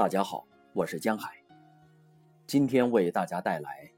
[0.00, 1.44] 大家好，我是江海。
[2.46, 3.92] 今天为大家带来：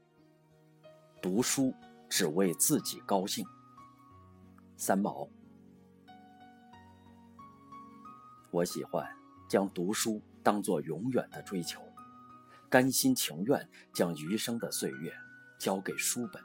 [1.21, 1.73] 读书
[2.09, 3.45] 只为自己高兴。
[4.75, 5.29] 三毛，
[8.51, 9.09] 我喜欢
[9.47, 11.81] 将读书当作永远的追求，
[12.69, 15.09] 甘心情愿将余生的岁月
[15.57, 16.43] 交给书本。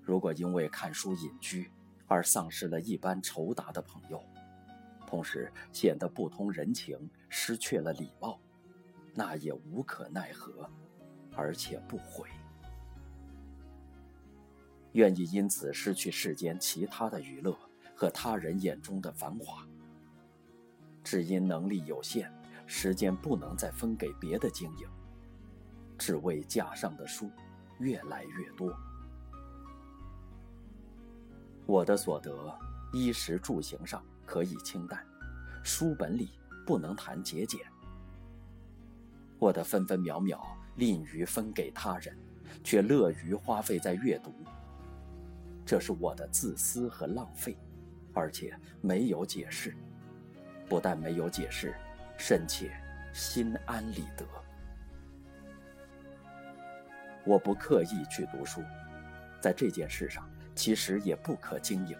[0.00, 1.70] 如果因为看书隐居
[2.06, 4.18] 而丧失了一般酬答的朋友，
[5.08, 8.38] 同时显得不通人情，失去了礼貌，
[9.14, 10.68] 那也无可奈何，
[11.34, 12.28] 而且不悔。
[14.92, 17.56] 愿意因此失去世间其他的娱乐
[17.96, 19.66] 和他人眼中的繁华，
[21.02, 22.30] 只因能力有限，
[22.66, 24.86] 时间不能再分给别的经营，
[25.96, 27.30] 只为架上的书
[27.78, 28.70] 越来越多。
[31.64, 32.54] 我的所得，
[32.92, 34.04] 衣食住行上。
[34.28, 35.02] 可以清淡，
[35.64, 36.28] 书本里
[36.66, 37.62] 不能谈节俭。
[39.38, 42.14] 我的分分秒秒吝于分给他人，
[42.62, 44.34] 却乐于花费在阅读。
[45.64, 47.56] 这是我的自私和浪费，
[48.12, 49.74] 而且没有解释。
[50.68, 51.74] 不但没有解释，
[52.18, 52.70] 甚且
[53.14, 54.26] 心安理得。
[57.24, 58.62] 我不刻意去读书，
[59.40, 61.96] 在这件事上其实也不可经营。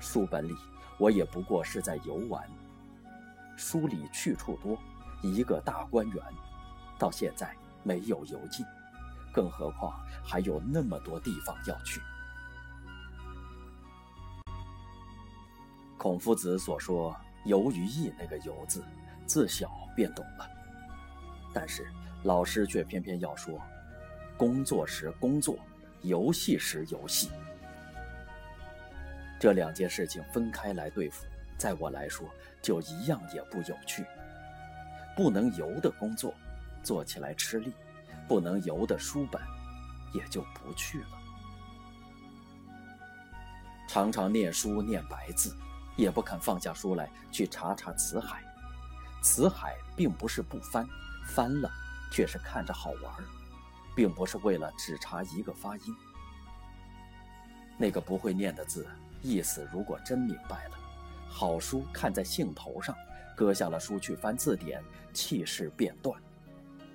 [0.00, 0.56] 书本里。
[1.00, 2.46] 我也不过是在游玩。
[3.56, 4.78] 书里去处多，
[5.22, 6.22] 一个大观园，
[6.98, 8.64] 到现在没有游尽，
[9.32, 12.02] 更何况还有那么多地方要去。
[15.96, 18.84] 孔夫子所说“游于艺”那个“游”字，
[19.24, 20.46] 自小便懂了，
[21.52, 21.86] 但是
[22.24, 23.58] 老师却偏偏要说
[24.36, 25.58] ：“工作时工作，
[26.02, 27.30] 游戏时游戏。”
[29.40, 31.24] 这两件事情分开来对付，
[31.56, 32.28] 在我来说
[32.60, 34.04] 就一样也不有趣。
[35.16, 36.34] 不能游的工作，
[36.82, 37.70] 做起来吃力；
[38.28, 39.40] 不能游的书本，
[40.12, 41.06] 也就不去了。
[43.88, 45.56] 常常念书念白字，
[45.96, 48.44] 也不肯放下书来去查查辞海。
[49.22, 50.86] 辞海并不是不翻，
[51.26, 51.70] 翻了
[52.12, 53.14] 却是看着好玩，
[53.96, 55.96] 并不是为了只查一个发音。
[57.78, 58.86] 那个不会念的字。
[59.22, 60.78] 意思如果真明白了，
[61.28, 62.96] 好书看在兴头上，
[63.36, 64.82] 搁下了书去翻字典，
[65.12, 66.20] 气势便断。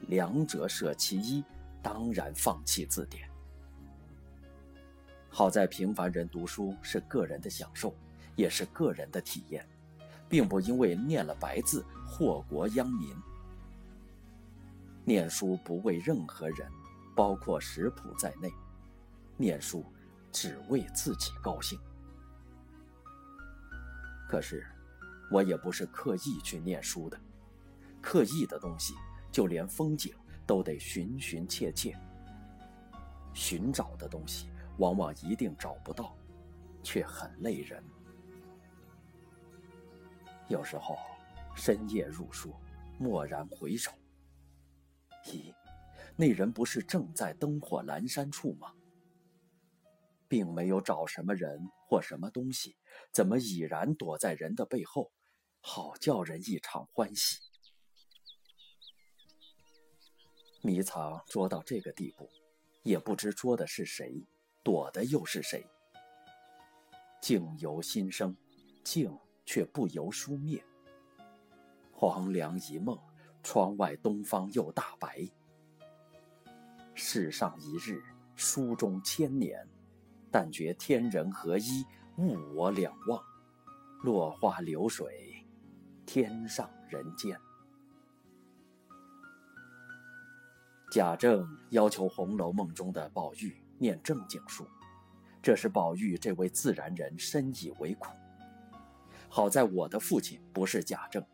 [0.08, 1.44] 两者舍其一，
[1.82, 3.30] 当然放弃字典。
[5.30, 7.94] 好在平凡人读书是个人的享受，
[8.36, 9.68] 也是个人的体验，
[10.30, 13.16] 并不因为念了白字祸国殃民。
[15.04, 16.72] 念书不为任何人，
[17.16, 18.50] 包括食谱在内，
[19.38, 19.86] 念书
[20.32, 21.80] 只为自己高兴。
[24.28, 24.66] 可是，
[25.32, 27.20] 我也不是刻意去念书的。
[28.02, 28.94] 刻意的东西，
[29.32, 30.14] 就连风景
[30.46, 31.98] 都得寻寻切切。
[33.34, 36.16] 寻找的东西，往往一定找不到，
[36.84, 37.84] 却很累人。
[40.48, 40.98] 有时候，
[41.56, 42.54] 深夜入书，
[43.00, 43.92] 蓦然回首，
[45.26, 45.52] 咦，
[46.16, 48.72] 那人不是正在灯火阑珊处吗？
[50.36, 52.76] 并没有找什么人或什么东西，
[53.14, 55.10] 怎么已然躲在人的背后，
[55.62, 57.40] 好叫人一场欢喜。
[60.62, 62.30] 迷藏捉到这个地步，
[62.84, 64.28] 也不知捉的是谁，
[64.62, 65.66] 躲的又是谁。
[67.22, 68.36] 静由心生，
[68.84, 70.62] 静却不由书灭。
[71.94, 73.00] 黄粱一梦，
[73.42, 75.26] 窗外东方又大白。
[76.94, 78.04] 世上一日，
[78.36, 79.66] 书中千年。
[80.38, 81.86] 但觉天人合一，
[82.18, 83.24] 物我两忘，
[84.04, 85.48] 落花流水，
[86.06, 87.40] 天上人间。
[90.92, 94.68] 贾政要求《红楼梦》中的宝玉念正经书，
[95.42, 98.10] 这使宝玉这位自然人深以为苦。
[99.30, 101.26] 好在我的父亲不是贾政，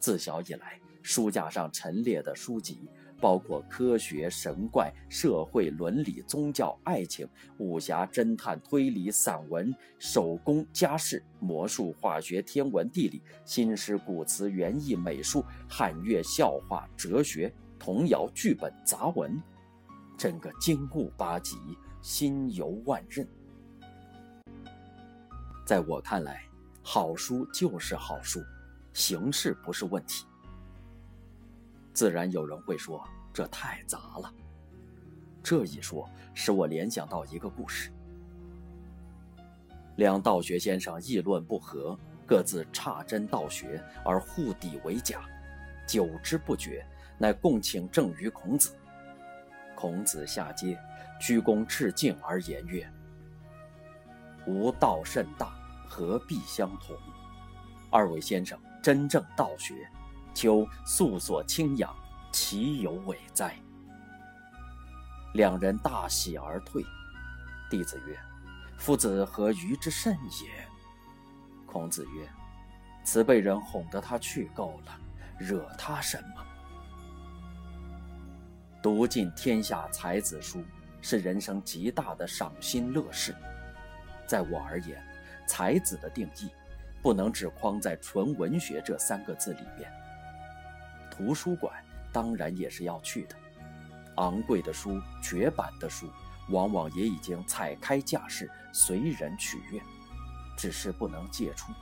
[0.00, 2.90] 自小以来书架上陈列的书籍。
[3.20, 7.28] 包括科学、神怪、社会、伦理、宗教、爱情、
[7.58, 19.40] 武侠、侦探、推理、散文、手工、家事、魔术、化学、天文、地理、新诗、古词、园艺、美术、汉乐、笑话、哲学、童谣、剧本、杂文，
[20.16, 21.56] 整个经物八极，
[22.00, 23.26] 心游万仞。
[25.66, 26.42] 在我看来，
[26.82, 28.40] 好书就是好书，
[28.92, 30.24] 形式不是问题。
[31.92, 34.32] 自然有人会说这太杂了。
[35.42, 37.90] 这一说使我联想到一个故事：
[39.96, 45.22] 两道学先生议论不合，各自差真道学而互抵为假，
[45.86, 46.84] 久之不绝，
[47.18, 48.76] 乃共请正于孔子。
[49.74, 50.78] 孔子下阶，
[51.18, 52.86] 鞠躬致敬而言曰
[54.46, 55.54] ：“吾道甚大，
[55.88, 56.94] 何必相同？
[57.90, 59.88] 二位先生真正道学，
[60.40, 61.94] 求素所清养，
[62.32, 63.54] 其有伪哉？”
[65.34, 66.82] 两人大喜而退。
[67.68, 68.18] 弟子曰
[68.80, 70.66] ：“夫子何愚之甚也？”
[71.68, 72.26] 孔子曰
[73.04, 74.98] ：“此辈人哄得他去够了，
[75.38, 76.46] 惹他什么？”
[78.82, 80.64] 读尽天下才子书，
[81.02, 83.36] 是人生极大的赏心乐事。
[84.26, 85.06] 在我而言，
[85.46, 86.48] 才子的定义，
[87.02, 89.92] 不能只框在纯文学这三个字里边。
[91.20, 91.70] 图书馆
[92.10, 93.36] 当然也是要去的，
[94.16, 96.08] 昂贵的书、绝版的书，
[96.48, 99.78] 往往也已经踩开架势，随人取阅。
[100.56, 101.72] 只是不能借出。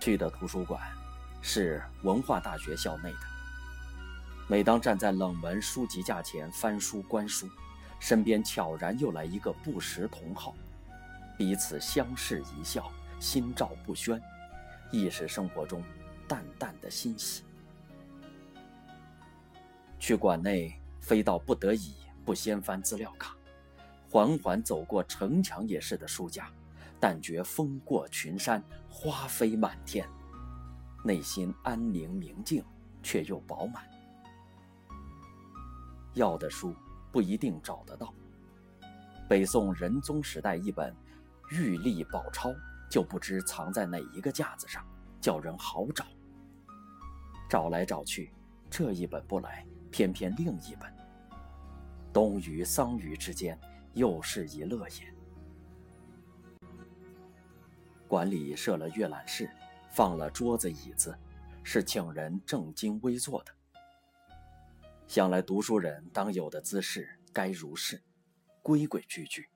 [0.00, 0.80] 去的图书馆
[1.40, 3.18] 是文化大学校内的。
[4.46, 7.48] 每当站在冷门书籍架前翻书观书，
[8.00, 10.54] 身边悄然又来一个不识同好，
[11.38, 14.20] 彼此相视一笑，心照不宣，
[14.90, 15.82] 亦是生活中
[16.32, 17.42] 淡淡的欣喜。
[19.98, 21.94] 去馆内，非到不得已
[22.24, 23.36] 不掀翻资料卡。
[24.08, 26.50] 缓缓走过城墙也是的书架，
[26.98, 30.08] 但觉风过群山，花飞满天，
[31.04, 32.64] 内心安宁明静，
[33.02, 33.84] 却又饱满。
[36.14, 36.74] 要的书
[37.12, 38.14] 不一定找得到，
[39.28, 40.94] 北宋仁宗时代一本
[41.54, 42.48] 《玉历宝钞》，
[42.90, 44.82] 就不知藏在哪一个架子上，
[45.20, 46.06] 叫人好找。
[47.52, 48.32] 找来找去，
[48.70, 50.90] 这一本不来，偏偏另一本。
[52.10, 53.60] 冬与桑榆之间。
[53.92, 55.14] 又是一乐也。
[58.08, 59.50] 馆里设了阅览室，
[59.90, 61.14] 放了桌子椅子，
[61.62, 63.54] 是请人正襟危坐的。
[65.06, 68.02] 想来读书人当有的姿势该如是，
[68.62, 69.50] 规规矩矩。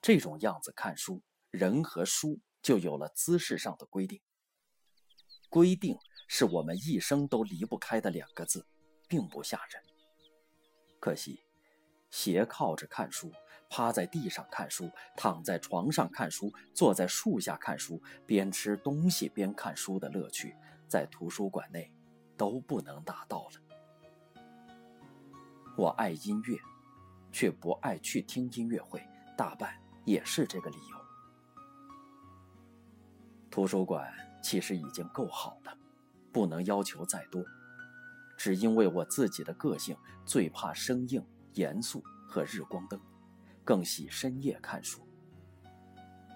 [0.00, 1.20] 这种样子看书，
[1.50, 4.20] 人和书就有了姿势上的规定。
[5.48, 5.98] 规定
[6.28, 8.64] 是我们一生都离不开的两个字，
[9.08, 9.82] 并不吓人。
[11.00, 11.40] 可惜。
[12.10, 13.30] 斜靠着看书，
[13.68, 21.92] 趴在地上看书，躺在床上看书，坐在树下看书，边吃东西边看书的乐趣，在图书馆内
[22.34, 24.42] 都不能达到了。
[25.76, 26.56] 我爱音乐，
[27.30, 30.96] 却不爱去听音乐会，大半也是这个理由。
[33.50, 34.10] 图书馆
[34.42, 35.78] 其实已经够好了，
[36.32, 37.44] 不能要求再多，
[38.36, 41.24] 只因为我自己的个性最怕生硬。
[41.54, 43.00] 严肃和日光灯，
[43.64, 45.00] 更喜深夜看书。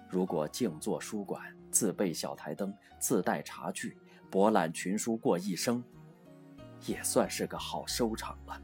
[0.09, 3.97] 如果静坐书馆，自备小台灯，自带茶具，
[4.29, 5.81] 博览群书过一生，
[6.85, 8.61] 也算是个好收场了。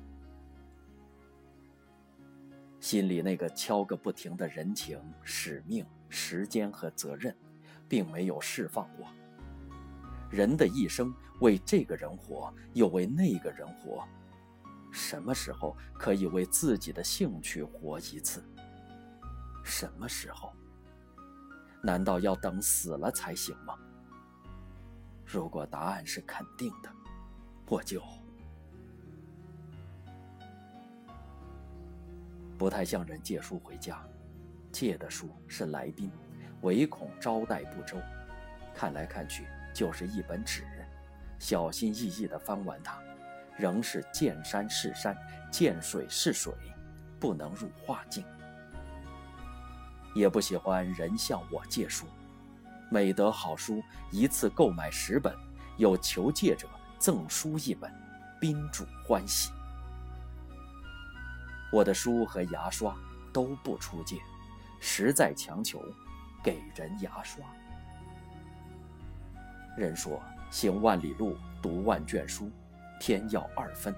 [2.81, 7.33] 心里那个敲个不停的人情、使命、时间和责任，
[7.87, 9.07] 并没有释放过。
[10.29, 14.07] 人的一生，为这个人活，又为那个人活。
[14.91, 18.43] 什么时候可以为自己的兴趣活一次？
[19.63, 20.51] 什么时候？
[21.81, 23.75] 难道要等死了才行吗？
[25.25, 26.89] 如果答案是肯定的，
[27.67, 28.03] 我就
[32.57, 34.03] 不太向人借书回家。
[34.71, 36.11] 借的书是来宾，
[36.61, 37.97] 唯恐招待不周，
[38.75, 40.63] 看来看去就是一本纸，
[41.37, 42.99] 小心翼翼地翻完它。
[43.57, 45.17] 仍是见山是山，
[45.51, 46.53] 见水是水，
[47.19, 48.23] 不能入画境。
[50.15, 52.07] 也不喜欢人向我借书，
[52.89, 55.35] 每得好书，一次购买十本，
[55.77, 57.93] 有求借者赠书一本，
[58.39, 59.51] 宾主欢喜。
[61.69, 62.95] 我的书和牙刷
[63.33, 64.17] 都不出借，
[64.79, 65.83] 实在强求，
[66.41, 67.45] 给人牙刷。
[69.77, 70.21] 人说
[70.51, 72.51] 行万里路，读万卷书。
[72.99, 73.95] 天要二分。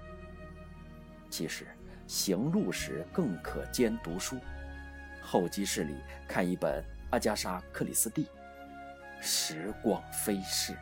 [1.30, 1.66] 其实
[2.06, 4.38] 行路时更可兼读书。
[5.22, 5.96] 候机室里
[6.28, 8.28] 看一本阿加莎·克里斯蒂，
[9.20, 10.78] 时光飞逝。